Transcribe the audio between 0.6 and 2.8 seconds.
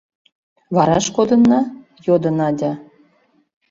—Вараш кодынна?— йодо Надя.